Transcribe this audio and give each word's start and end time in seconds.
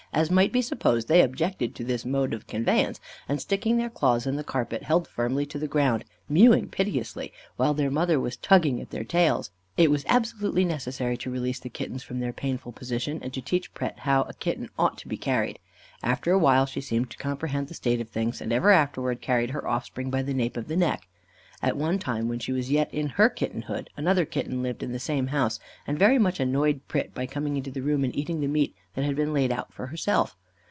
As 0.13 0.29
might 0.29 0.51
be 0.51 0.61
supposed, 0.61 1.07
they 1.07 1.21
objected 1.21 1.73
to 1.73 1.85
this 1.85 2.03
mode 2.03 2.33
of 2.33 2.45
conveyance, 2.45 2.99
and 3.29 3.39
sticking 3.39 3.77
their 3.77 3.89
claws 3.89 4.27
in 4.27 4.35
the 4.35 4.43
carpet, 4.43 4.83
held 4.83 5.07
firmly 5.07 5.45
to 5.45 5.57
the 5.57 5.69
ground, 5.69 6.03
mewing 6.27 6.67
piteously, 6.67 7.31
while 7.55 7.73
their 7.73 7.89
mother 7.89 8.19
was 8.19 8.35
tugging 8.35 8.81
at 8.81 8.89
their 8.89 9.05
tails. 9.05 9.51
It 9.77 9.89
was 9.89 10.03
absolutely 10.09 10.65
necessary 10.65 11.15
to 11.15 11.31
release 11.31 11.59
the 11.61 11.69
kittens 11.69 12.03
from 12.03 12.19
their 12.19 12.33
painful 12.33 12.73
position, 12.73 13.19
and 13.23 13.33
to 13.33 13.39
teach 13.39 13.73
Pret 13.73 13.99
how 13.99 14.23
a 14.23 14.33
kitten 14.33 14.67
ought 14.77 14.97
to 14.97 15.07
be 15.07 15.15
carried. 15.15 15.59
After 16.03 16.33
a 16.33 16.37
while, 16.39 16.65
she 16.65 16.81
seemed 16.81 17.09
to 17.11 17.17
comprehend 17.17 17.69
the 17.69 17.73
state 17.73 18.01
of 18.01 18.09
things, 18.09 18.41
and 18.41 18.51
ever 18.51 18.69
afterwards 18.71 19.21
carried 19.21 19.51
her 19.51 19.65
offspring 19.65 20.09
by 20.09 20.23
the 20.23 20.33
nape 20.33 20.57
of 20.57 20.67
the 20.67 20.75
neck. 20.75 21.07
At 21.63 21.77
one 21.77 21.99
time, 21.99 22.27
when 22.27 22.39
she 22.39 22.51
was 22.51 22.71
yet 22.71 22.91
in 22.91 23.05
her 23.07 23.29
kittenhood, 23.29 23.91
another 23.95 24.25
kitten 24.25 24.63
lived 24.63 24.81
in 24.81 24.93
the 24.93 24.99
same 24.99 25.27
house, 25.27 25.59
and 25.85 25.97
very 25.97 26.17
much 26.17 26.39
annoyed 26.39 26.81
Pret, 26.87 27.13
by 27.13 27.27
coming 27.27 27.55
into 27.55 27.69
the 27.69 27.83
room 27.83 28.03
and 28.03 28.15
eating 28.15 28.41
the 28.41 28.47
meat 28.47 28.75
that 28.95 29.05
had 29.05 29.15
been 29.15 29.31
laid 29.31 29.51
out 29.51 29.71
for 29.71 29.85
herself. 29.85 30.35